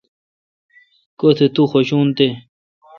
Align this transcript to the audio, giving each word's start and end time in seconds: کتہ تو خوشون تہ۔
کتہ 1.19 1.45
تو 1.55 1.63
خوشون 1.71 2.07
تہ۔ 2.17 2.27